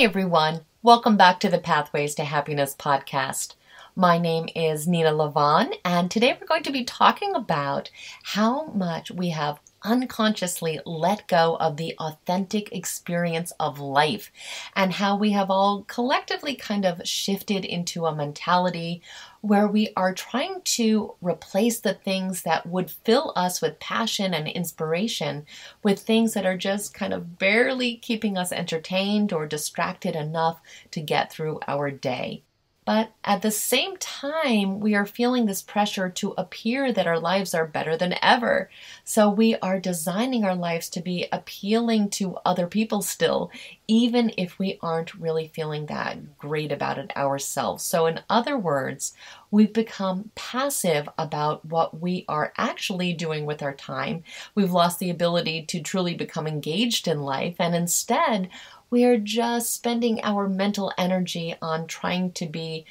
[0.00, 3.52] Hey everyone, welcome back to the Pathways to Happiness podcast.
[3.94, 7.90] My name is Nena Lavonne, and today we're going to be talking about
[8.22, 14.30] how much we have unconsciously let go of the authentic experience of life
[14.76, 19.02] and how we have all collectively kind of shifted into a mentality
[19.40, 24.46] where we are trying to replace the things that would fill us with passion and
[24.48, 25.46] inspiration
[25.82, 30.60] with things that are just kind of barely keeping us entertained or distracted enough
[30.90, 32.42] to get through our day.
[32.90, 37.54] But at the same time, we are feeling this pressure to appear that our lives
[37.54, 38.68] are better than ever.
[39.04, 43.52] So we are designing our lives to be appealing to other people still,
[43.86, 47.84] even if we aren't really feeling that great about it ourselves.
[47.84, 49.12] So, in other words,
[49.52, 54.24] we've become passive about what we are actually doing with our time.
[54.56, 58.48] We've lost the ability to truly become engaged in life, and instead,
[58.90, 62.84] we are just spending our mental energy on trying to be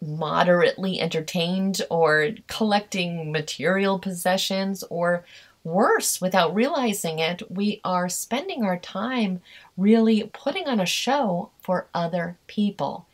[0.00, 5.24] moderately entertained or collecting material possessions or
[5.64, 9.40] worse without realizing it we are spending our time
[9.76, 13.06] really putting on a show for other people.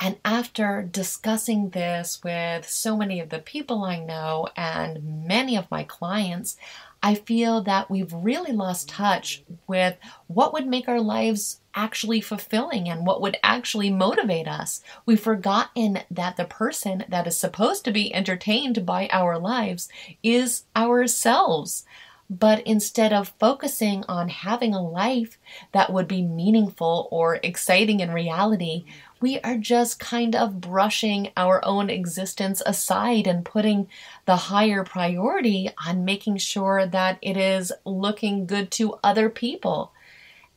[0.00, 5.70] And after discussing this with so many of the people I know and many of
[5.70, 6.56] my clients,
[7.04, 12.88] I feel that we've really lost touch with what would make our lives actually fulfilling
[12.88, 14.80] and what would actually motivate us.
[15.04, 19.90] We've forgotten that the person that is supposed to be entertained by our lives
[20.22, 21.84] is ourselves.
[22.30, 25.36] But instead of focusing on having a life
[25.72, 28.86] that would be meaningful or exciting in reality,
[29.24, 33.88] we are just kind of brushing our own existence aside and putting
[34.26, 39.94] the higher priority on making sure that it is looking good to other people.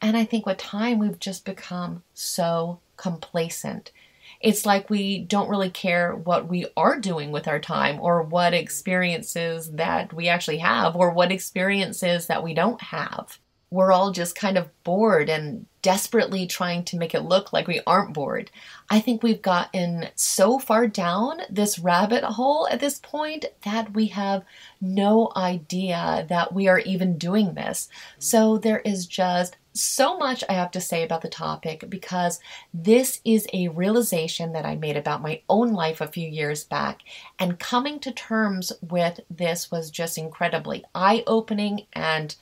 [0.01, 3.93] And I think with time, we've just become so complacent.
[4.41, 8.53] It's like we don't really care what we are doing with our time or what
[8.53, 13.39] experiences that we actually have or what experiences that we don't have
[13.69, 17.81] we're all just kind of bored and desperately trying to make it look like we
[17.87, 18.49] aren't bored.
[18.89, 24.07] I think we've gotten so far down this rabbit hole at this point that we
[24.07, 24.43] have
[24.81, 27.89] no idea that we are even doing this.
[28.19, 32.39] So there is just so much I have to say about the topic because
[32.73, 37.01] this is a realization that I made about my own life a few years back,
[37.37, 42.35] and coming to terms with this was just incredibly eye opening and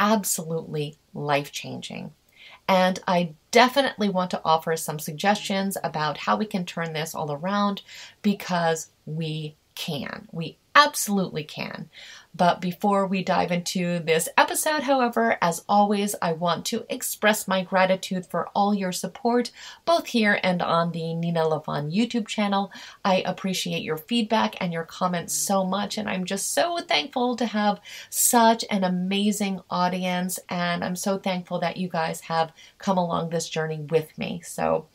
[0.00, 2.12] absolutely life changing.
[2.68, 7.32] And I definitely want to offer some suggestions about how we can turn this all
[7.32, 7.82] around
[8.22, 10.28] because we can.
[10.32, 11.88] We absolutely can.
[12.32, 17.64] But before we dive into this episode, however, as always, I want to express my
[17.64, 19.50] gratitude for all your support,
[19.84, 22.70] both here and on the Nena Lavonne YouTube channel.
[23.04, 27.46] I appreciate your feedback and your comments so much, and I'm just so thankful to
[27.46, 33.30] have such an amazing audience, and I'm so thankful that you guys have come along
[33.30, 34.40] this journey with me.
[34.44, 34.86] So,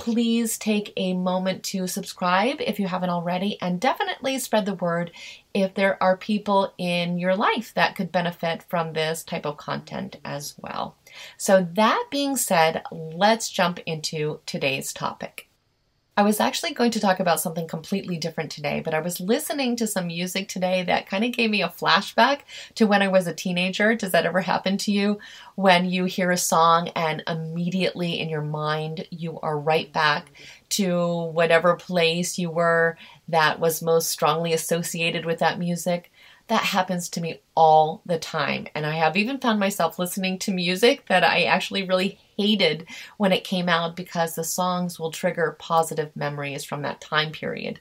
[0.00, 5.10] please take a moment to subscribe if you haven't already, and definitely spread the word
[5.52, 10.16] if there are people in your life that could benefit from this type of content
[10.24, 10.96] as well.
[11.36, 15.49] So, that being said, let's jump into today's topic.
[16.16, 19.76] I was actually going to talk about something completely different today, but I was listening
[19.76, 22.40] to some music today that kind of gave me a flashback
[22.74, 23.94] to when I was a teenager.
[23.94, 25.18] Does that ever happen to you?
[25.54, 30.32] When you hear a song and immediately in your mind you are right back
[30.70, 36.12] to whatever place you were that was most strongly associated with that music?
[36.50, 38.66] That happens to me all the time.
[38.74, 42.88] And I have even found myself listening to music that I actually really hated
[43.18, 47.78] when it came out because the songs will trigger positive memories from that time period.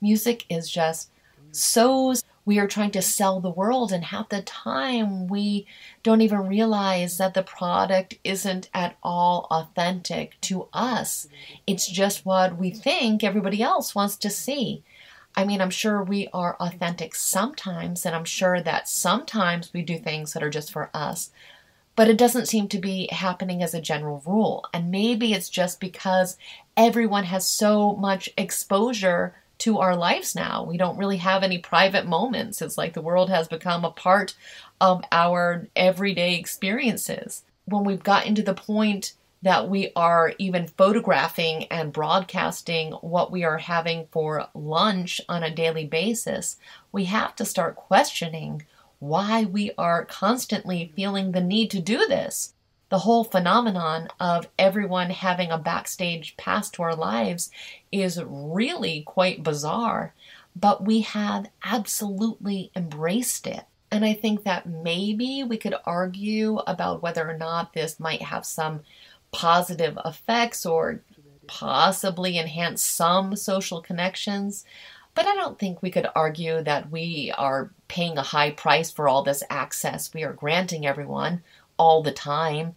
[0.00, 1.12] Music is just
[1.52, 2.12] so
[2.44, 5.66] we are trying to sell the world and half the time we
[6.02, 11.28] don't even realize that the product isn't at all authentic to us
[11.66, 14.82] it's just what we think everybody else wants to see
[15.38, 19.96] I mean, I'm sure we are authentic sometimes, and I'm sure that sometimes we do
[19.96, 21.30] things that are just for us,
[21.94, 24.64] but it doesn't seem to be happening as a general rule.
[24.74, 26.38] And maybe it's just because
[26.76, 30.64] everyone has so much exposure to our lives now.
[30.64, 32.60] We don't really have any private moments.
[32.60, 34.34] It's like the world has become a part
[34.80, 37.44] of our everyday experiences.
[37.64, 39.12] When we've gotten to the point
[39.42, 45.54] that we are even photographing and broadcasting what we are having for lunch on a
[45.54, 46.56] daily basis,
[46.90, 48.62] we have to start questioning
[48.98, 52.54] why we are constantly feeling the need to do this.
[52.90, 57.50] The whole phenomenon of everyone having a backstage pass to our lives
[57.92, 60.14] is really quite bizarre,
[60.56, 63.64] but we have absolutely embraced it.
[63.90, 68.44] And I think that maybe we could argue about whether or not this might have
[68.44, 68.80] some
[69.32, 71.02] positive effects or
[71.46, 74.64] possibly enhance some social connections.
[75.14, 79.08] But I don't think we could argue that we are paying a high price for
[79.08, 81.42] all this access we are granting everyone
[81.76, 82.76] all the time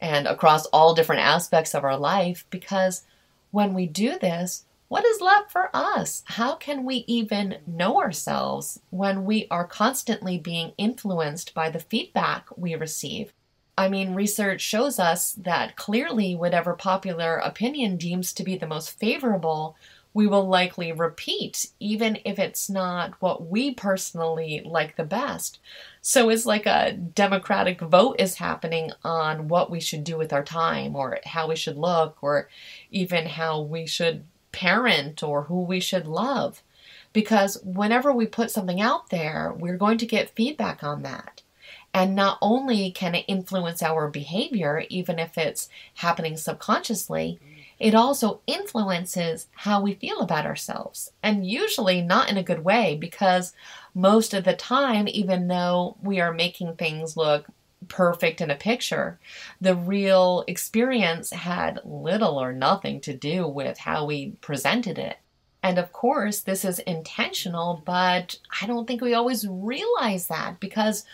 [0.00, 3.02] and across all different aspects of our life because
[3.50, 6.22] when we do this, what is left for us?
[6.26, 12.46] How can we even know ourselves when we are constantly being influenced by the feedback
[12.56, 13.32] we receive?
[13.80, 18.90] I mean, research shows us that clearly, whatever popular opinion deems to be the most
[18.98, 19.74] favorable,
[20.12, 25.60] we will likely repeat, even if it's not what we personally like the best.
[26.02, 30.44] So it's like a democratic vote is happening on what we should do with our
[30.44, 32.50] time, or how we should look, or
[32.90, 36.62] even how we should parent or who we should love.
[37.14, 41.40] Because whenever we put something out there, we're going to get feedback on that.
[41.92, 47.40] And not only can it influence our behavior, even if it's happening subconsciously,
[47.78, 51.10] it also influences how we feel about ourselves.
[51.22, 53.54] And usually not in a good way, because
[53.94, 57.46] most of the time, even though we are making things look
[57.88, 59.18] perfect in a picture.
[59.60, 65.18] The real experience had little or nothing to do with how we presented it.
[65.62, 71.04] And of course, this is intentional, but I don't think we always realize that because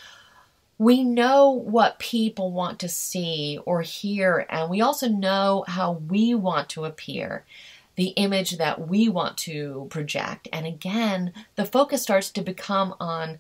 [0.79, 6.35] we know what people want to see or hear, and we also know how we
[6.35, 7.45] want to appear,
[7.97, 10.49] the image that we want to project.
[10.53, 13.39] And again, the focus starts to become on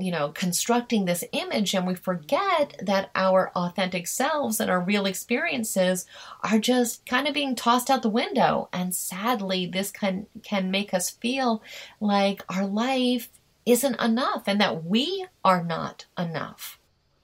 [0.00, 5.04] you know, constructing this image and we forget that our authentic selves and our real
[5.04, 6.06] experiences
[6.42, 8.68] are just kind of being tossed out the window.
[8.72, 11.62] And sadly, this can, can make us feel
[12.00, 13.28] like our life
[13.66, 16.78] isn't enough and that we are not enough.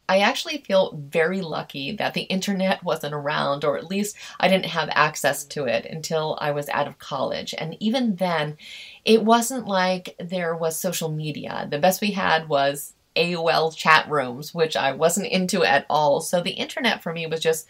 [0.08, 4.66] I actually feel very lucky that the internet wasn't around, or at least I didn't
[4.66, 7.54] have access to it until I was out of college.
[7.58, 8.56] And even then,
[9.04, 11.66] it wasn't like there was social media.
[11.68, 16.20] The best we had was AOL chat rooms, which I wasn't into at all.
[16.20, 17.66] So the internet for me was just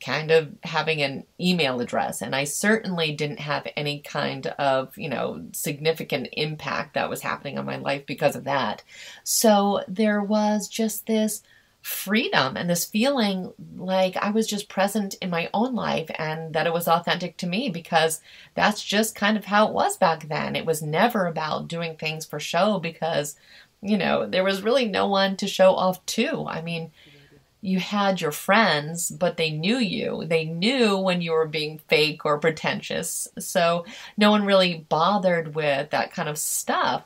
[0.00, 5.08] kind of having an email address and I certainly didn't have any kind of, you
[5.08, 8.82] know, significant impact that was happening on my life because of that.
[9.22, 11.42] So there was just this
[11.84, 16.66] freedom and this feeling like I was just present in my own life and that
[16.66, 18.22] it was authentic to me because
[18.54, 20.56] that's just kind of how it was back then.
[20.56, 23.36] It was never about doing things for show because,
[23.82, 26.46] you know, there was really no one to show off to.
[26.48, 26.90] I mean,
[27.64, 30.24] you had your friends, but they knew you.
[30.26, 33.26] They knew when you were being fake or pretentious.
[33.38, 37.04] So no one really bothered with that kind of stuff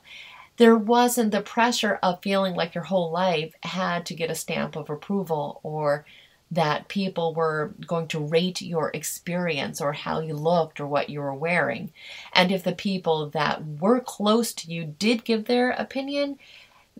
[0.59, 4.75] there wasn't the pressure of feeling like your whole life had to get a stamp
[4.75, 6.05] of approval or
[6.51, 11.21] that people were going to rate your experience or how you looked or what you
[11.21, 11.93] were wearing.
[12.33, 16.39] And if the people that were close to you did give their opinion,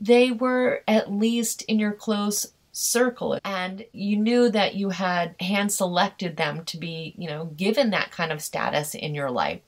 [0.01, 5.73] they were at least in your close circle and you knew that you had hand
[5.73, 9.61] selected them to be, you know, given that kind of status in your life.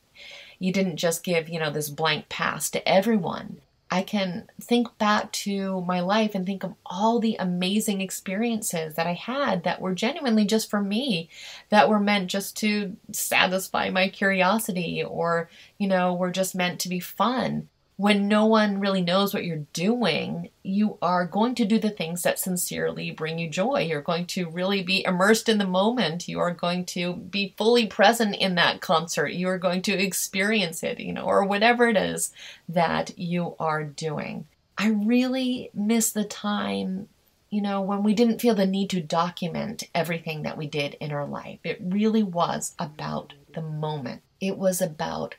[0.59, 3.61] You didn't just give, you know, this blank pass to everyone.
[3.91, 9.09] I can think back to my life and think of all the amazing experiences that
[9.09, 11.29] I had that were genuinely just for me,
[11.71, 16.89] that were meant just to satisfy my curiosity or, you know, were just meant to
[16.89, 17.69] be fun
[18.01, 22.23] when no one really knows what you're doing, you are going to do the things
[22.23, 23.83] that sincerely bring you joy.
[23.83, 26.27] You're going to really be immersed in the moment.
[26.27, 29.35] You are going to be fully present in that concert.
[29.35, 32.33] You are going to experience it, you know, or whatever it is
[32.71, 34.47] that you are doing.
[34.79, 37.11] I really miss the time,
[37.51, 41.13] you know, when we didn't feel the need to document everything that we did in
[41.13, 41.59] our life.
[41.65, 44.23] It really was about the moment.
[44.41, 45.35] It was about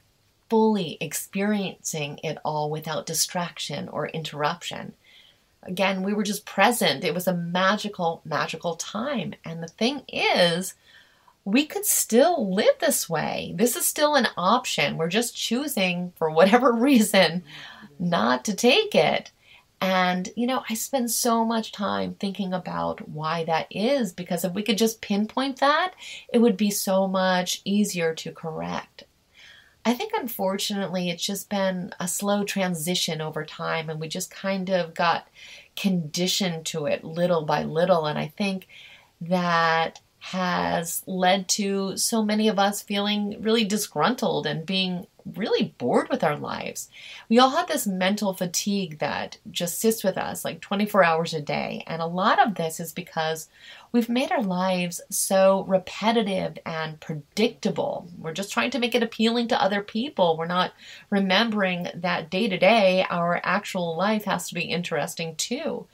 [0.51, 4.93] fully experiencing it all without distraction or interruption.
[5.63, 7.05] Again, we were just present.
[7.05, 9.33] It was a magical, magical time.
[9.45, 10.73] And the thing is,
[11.45, 13.53] we could still live this way.
[13.55, 14.97] This is still an option.
[14.97, 17.43] We're just choosing, for whatever reason,
[17.97, 19.31] not to take it.
[19.79, 24.51] And, you know, I spend so much time thinking about why that is because if
[24.51, 25.93] we could just pinpoint that,
[26.33, 29.05] it would be so much easier to correct.
[29.83, 34.69] I think unfortunately it's just been a slow transition over time and we just kind
[34.69, 35.27] of got
[35.75, 38.05] conditioned to it little by little.
[38.05, 38.67] And I think
[39.21, 46.09] that has led to so many of us feeling really disgruntled and being really bored
[46.09, 46.89] with our lives.
[47.29, 51.41] We all have this mental fatigue that just sits with us like 24 hours a
[51.41, 51.83] day.
[51.87, 53.49] And a lot of this is because
[53.91, 58.07] we've made our lives so repetitive and predictable.
[58.17, 60.37] We're just trying to make it appealing to other people.
[60.37, 60.73] We're not
[61.09, 65.87] remembering that day to day, our actual life has to be interesting too.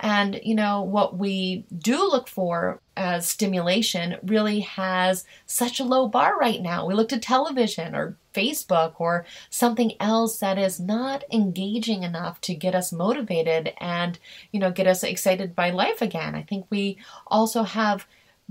[0.00, 6.06] And, you know, what we do look for as stimulation really has such a low
[6.06, 6.86] bar right now.
[6.86, 12.54] We look to television or Facebook or something else that is not engaging enough to
[12.54, 14.18] get us motivated and,
[14.52, 16.34] you know, get us excited by life again.
[16.34, 18.06] I think we also have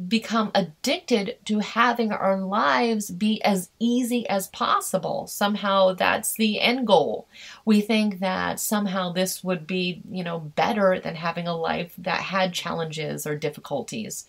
[0.07, 5.25] become addicted to having our lives be as easy as possible.
[5.25, 7.27] Somehow that's the end goal.
[7.65, 12.21] We think that somehow this would be, you know, better than having a life that
[12.21, 14.27] had challenges or difficulties.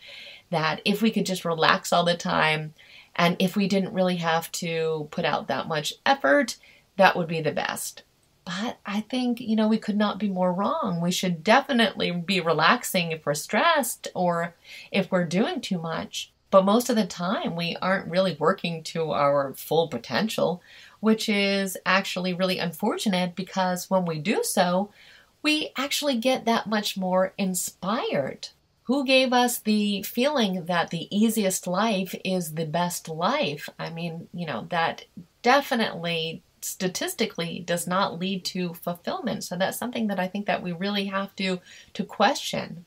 [0.48, 2.72] That if we could just relax all the time
[3.18, 6.56] and if we didn't really have to put out that much effort,
[6.96, 8.04] that would be the best.
[8.44, 11.02] But I think, you know, we could not be more wrong.
[11.02, 14.54] We should definitely be relaxing if we're stressed or
[14.90, 16.32] if we're doing too much.
[16.50, 20.62] But most of the time, we aren't really working to our full potential,
[21.00, 24.90] which is actually really unfortunate because when we do so,
[25.42, 28.48] we actually get that much more inspired.
[28.88, 33.68] Who gave us the feeling that the easiest life is the best life?
[33.78, 35.04] I mean, you know, that
[35.42, 39.44] definitely statistically does not lead to fulfillment.
[39.44, 41.60] So that's something that I think that we really have to
[41.94, 42.84] to question.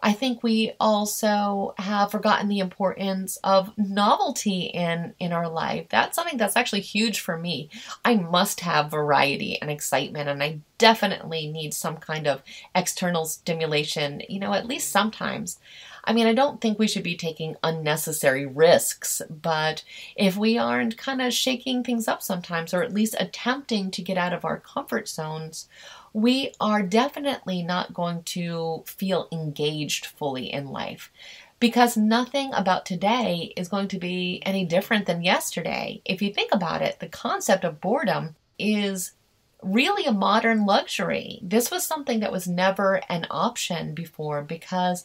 [0.00, 5.86] I think we also have forgotten the importance of novelty in in our life.
[5.88, 7.68] That's something that's actually huge for me.
[8.04, 12.42] I must have variety and excitement and I definitely need some kind of
[12.74, 15.58] external stimulation, you know, at least sometimes.
[16.04, 19.84] I mean, I don't think we should be taking unnecessary risks, but
[20.16, 24.16] if we aren't kind of shaking things up sometimes, or at least attempting to get
[24.16, 25.68] out of our comfort zones,
[26.12, 31.10] we are definitely not going to feel engaged fully in life
[31.60, 36.00] because nothing about today is going to be any different than yesterday.
[36.04, 39.12] If you think about it, the concept of boredom is
[39.62, 41.40] really a modern luxury.
[41.42, 45.04] This was something that was never an option before because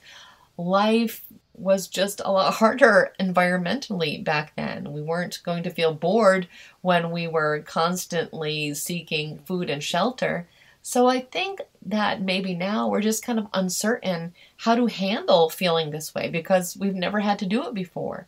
[0.58, 4.92] life was just a lot harder environmentally back then.
[4.92, 6.48] We weren't going to feel bored
[6.82, 10.48] when we were constantly seeking food and shelter.
[10.86, 15.90] So I think that maybe now we're just kind of uncertain how to handle feeling
[15.90, 18.28] this way because we've never had to do it before.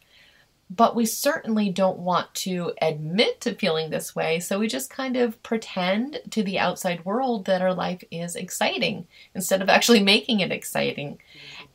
[0.70, 5.16] But we certainly don't want to admit to feeling this way, so we just kind
[5.16, 10.40] of pretend to the outside world that our life is exciting instead of actually making
[10.40, 11.20] it exciting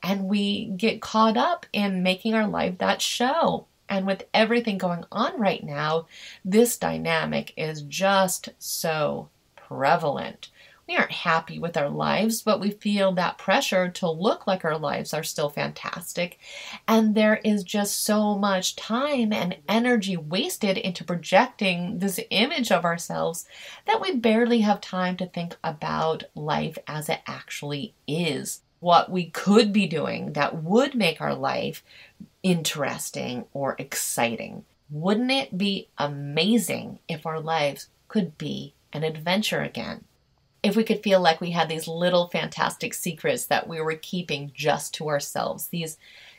[0.03, 3.67] and we get caught up in making our life that show.
[3.89, 6.07] And with everything going on right now,
[6.45, 10.49] this dynamic is just so prevalent.
[10.90, 14.76] We aren't happy with our lives, but we feel that pressure to look like our
[14.76, 16.40] lives are still fantastic.
[16.88, 22.85] And there is just so much time and energy wasted into projecting this image of
[22.85, 23.47] ourselves
[23.87, 29.26] that we barely have time to think about life as it actually is what we
[29.30, 31.85] could be doing that would make our life
[32.42, 34.64] interesting or exciting.
[34.90, 40.04] Wouldn't it be amazing if our lives could be an adventure again?
[40.62, 44.52] If we could feel like we had these little fantastic secrets that we were keeping
[44.55, 45.97] just to ourselves, these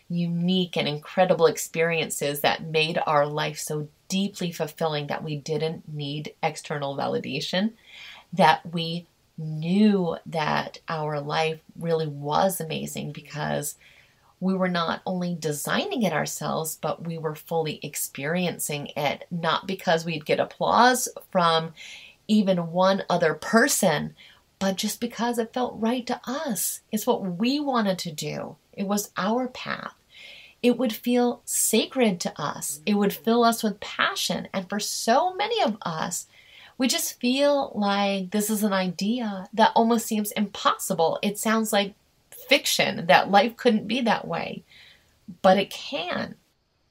[0.10, 6.34] unique and incredible experiences that made our life so deeply fulfilling that we didn't need
[6.44, 7.72] external validation,
[8.34, 13.76] that we knew that our life really was amazing because
[14.42, 20.04] we were not only designing it ourselves, but we were fully experiencing it, not because
[20.04, 21.74] we'd get applause from
[22.28, 24.16] even one other person,
[24.60, 26.82] but just because it felt right to us.
[26.92, 29.94] It's what we wanted to do, it was our path.
[30.64, 32.82] It would feel sacred to us.
[32.86, 34.48] It would fill us with passion.
[34.54, 36.28] And for so many of us,
[36.78, 41.18] we just feel like this is an idea that almost seems impossible.
[41.24, 41.96] It sounds like
[42.30, 44.64] fiction that life couldn't be that way,
[45.42, 46.36] but it can.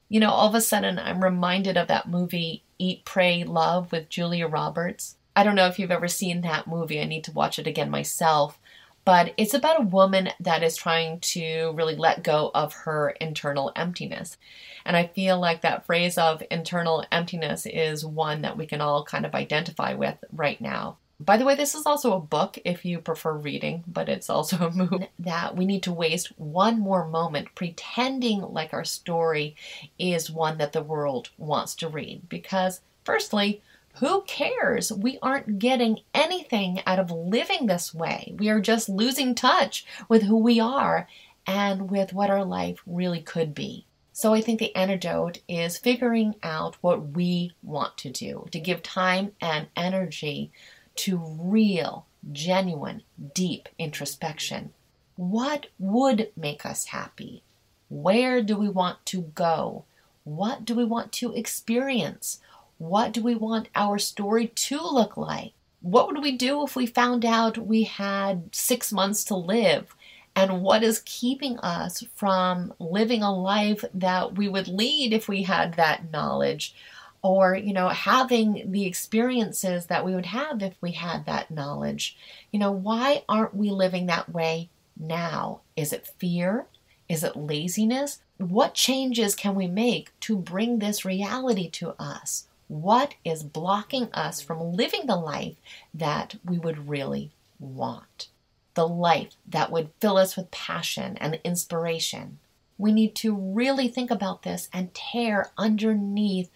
[0.09, 4.09] You know, all of a sudden, I'm reminded of that movie Eat, Pray, Love with
[4.09, 5.15] Julia Roberts.
[5.35, 7.01] I don't know if you've ever seen that movie.
[7.01, 8.59] I need to watch it again myself
[9.03, 13.71] but it's about a woman that is trying to really let go of her internal
[13.75, 14.37] emptiness.
[14.85, 19.03] And I feel like that phrase of internal emptiness is one that we can all
[19.03, 20.97] kind of identify with right now.
[21.19, 24.57] By the way, this is also a book if you prefer reading, but it's also
[24.67, 29.55] a movie that we need to waste one more moment pretending like our story
[29.99, 32.27] is one that the world wants to read.
[32.27, 33.61] Because, firstly,
[33.95, 34.91] who cares?
[34.91, 38.33] We aren't getting anything out of living this way.
[38.37, 41.07] We are just losing touch with who we are
[41.45, 43.85] and with what our life really could be.
[44.13, 48.83] So I think the antidote is figuring out what we want to do, to give
[48.83, 50.51] time and energy
[50.97, 54.73] to real, genuine, deep introspection.
[55.15, 57.43] What would make us happy?
[57.89, 59.85] Where do we want to go?
[60.23, 62.39] What do we want to experience?
[62.81, 65.53] What do we want our story to look like?
[65.81, 69.95] What would we do if we found out we had six months to live?
[70.35, 75.43] and what is keeping us from living a life that we would lead if we
[75.43, 76.73] had that knowledge?
[77.21, 82.17] Or you know having the experiences that we would have if we had that knowledge.
[82.51, 85.61] You know why aren't we living that way now?
[85.75, 86.65] Is it fear?
[87.07, 88.21] Is it laziness?
[88.37, 94.39] What changes can we make to bring this reality to us what is blocking us
[94.39, 95.57] from living the life
[95.93, 98.29] that we would really want
[98.73, 102.39] the life that would fill us with passion and inspiration.
[102.77, 106.49] We need to really think about this and tear underneath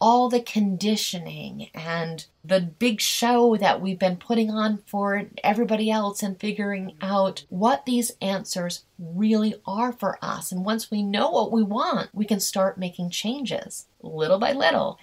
[0.00, 6.22] all the conditioning and the big show that we've been putting on for everybody else
[6.22, 10.52] and figuring out what these answers really are for us.
[10.52, 14.98] And once we know what we want, we can start making changes little by little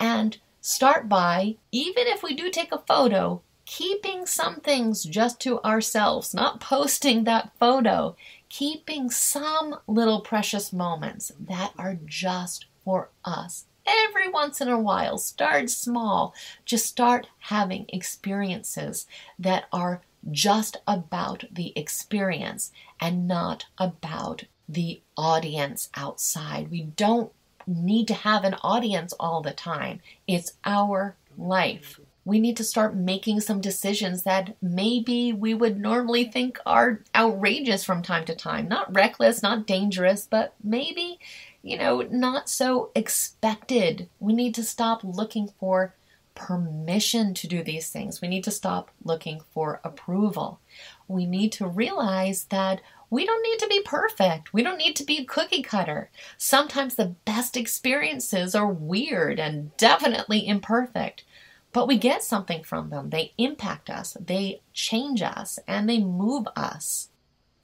[0.00, 5.62] and start by, even if we do take a photo, keeping some things just to
[5.62, 8.16] ourselves, not posting that photo,
[8.48, 13.66] keeping some little precious moments that are just for us.
[13.86, 16.34] Every once in a while, start small.
[16.64, 19.06] Just start having experiences
[19.38, 26.70] that are just about the experience and not about the audience outside.
[26.70, 27.32] We don't
[27.70, 30.00] need to have an audience all the time.
[30.26, 36.24] It's our life we need to start making some decisions that maybe we would normally
[36.24, 38.68] think are outrageous from time to time.
[38.68, 41.18] Not reckless, not dangerous, but maybe,
[41.62, 44.08] you know, not so expected.
[44.18, 45.94] We need to stop looking for
[46.34, 48.20] permission to do these things.
[48.20, 50.60] We need to stop looking for approval.
[51.08, 54.52] We need to realize that we don't need to be perfect.
[54.52, 56.10] We don't need to be a cookie cutter.
[56.38, 61.24] Sometimes the best experiences are weird and definitely imperfect
[61.72, 63.10] but we get something from them.
[63.10, 67.09] They impact us, they change us, and they move us.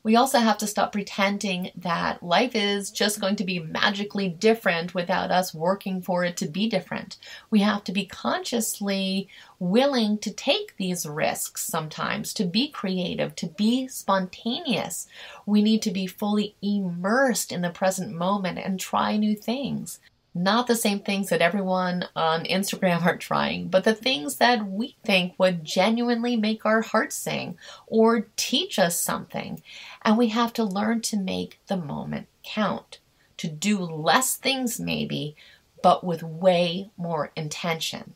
[0.07, 4.95] We also have to stop pretending that life is just going to be magically different
[4.95, 7.17] without us working for it to be different.
[7.51, 13.49] We have to be consciously willing to take these risks sometimes, to be creative, to
[13.49, 15.09] be spontaneous.
[15.45, 19.99] We need to be fully immersed in the present moment and try new things
[20.37, 24.95] not the same things that everyone on Instagram are trying, but the things that we
[25.03, 29.63] think would genuinely make our hearts sing or teach us something.
[30.03, 32.99] And we have to learn to make the moment count,
[33.39, 35.37] to do less things maybe,
[35.83, 38.13] but with way more intention.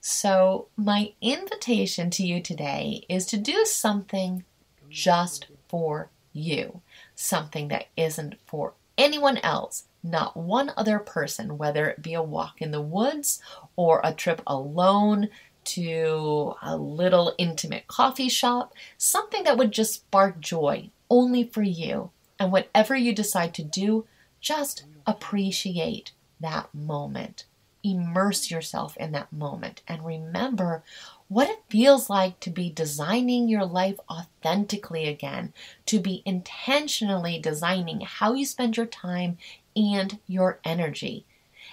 [0.00, 4.44] So, my invitation to you today is to do something
[4.88, 6.80] just for you,
[7.14, 12.60] something that isn't for anyone else not one other person, whether it be a walk
[12.62, 13.40] in the woods
[13.76, 15.28] or a trip alone
[15.62, 22.10] to a little intimate coffee shop, something that would just spark joy only for you.
[22.38, 24.06] And whatever you decide to do,
[24.40, 27.44] just appreciate that moment.
[27.82, 30.82] Immerse yourself in that moment and remember
[31.30, 35.52] what it feels like to be designing your life authentically again,
[35.86, 39.38] to be intentionally designing how you spend your time
[39.76, 41.24] and your energy,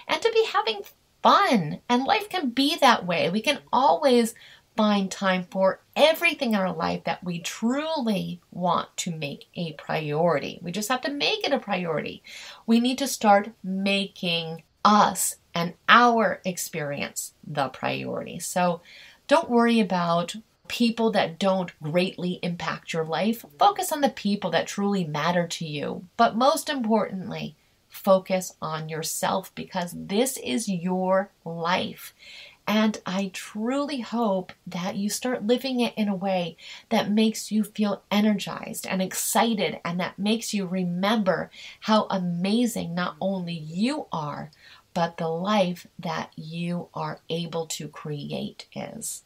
[0.06, 0.82] and to be having
[1.24, 1.80] fun.
[1.88, 3.30] And life can be that way.
[3.30, 4.32] We can always
[4.76, 10.60] find time for everything in our life that we truly want to make a priority.
[10.62, 12.22] We just have to make it a priority.
[12.64, 18.38] We need to start making us and our experience the priority.
[18.38, 18.82] So
[19.28, 20.34] don't worry about
[20.68, 23.44] people that don't greatly impact your life.
[23.58, 26.04] Focus on the people that truly matter to you.
[26.16, 27.56] But most importantly,
[27.88, 32.14] focus on yourself because this is your life.
[32.66, 36.58] And I truly hope that you start living it in a way
[36.90, 43.16] that makes you feel energized and excited and that makes you remember how amazing not
[43.22, 44.50] only you are,
[44.98, 49.22] but the life that you are able to create is.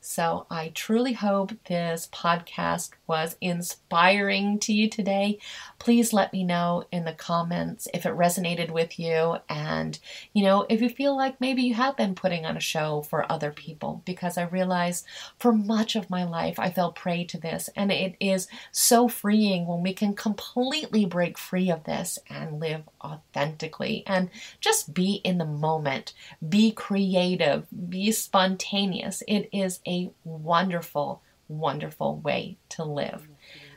[0.00, 5.38] So I truly hope this podcast was inspiring to you today.
[5.78, 9.98] Please let me know in the comments if it resonated with you and,
[10.34, 13.30] you know, if you feel like maybe you have been putting on a show for
[13.30, 15.04] other people because I realize
[15.38, 19.66] for much of my life I fell prey to this and it is so freeing
[19.66, 24.28] when we can completely break free of this and live authentically and
[24.60, 26.12] just be in the moment,
[26.46, 29.22] be creative, be spontaneous.
[29.26, 31.22] It is a a wonderful,
[31.58, 33.28] wonderful way to live.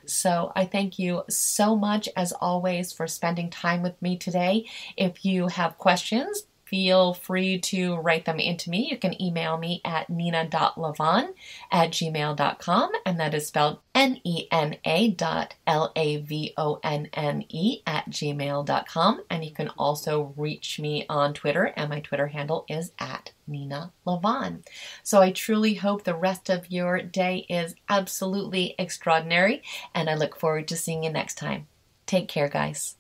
[0.06, 4.66] So I thank you so much, as always, for spending time with me today.
[4.96, 8.89] If you have questions, feel free to write them into me.
[8.89, 11.34] You can email me at nena.lavonne
[11.71, 16.80] at gmail.com, and that is spelled N E N A dot L A V O
[16.84, 19.23] N N E at gmail.com.
[19.30, 23.93] And you can also reach me on Twitter, and my Twitter handle is at Nena
[24.06, 24.63] Lavonne.
[25.03, 29.63] So I truly hope the rest of your day is absolutely extraordinary,
[29.95, 31.67] and I look forward to seeing you next time.
[32.06, 32.97] Take care, guys.